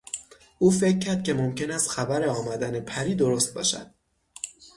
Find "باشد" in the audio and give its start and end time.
3.53-3.91